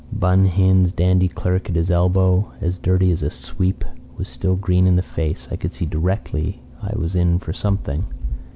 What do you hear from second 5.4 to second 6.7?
I could see directly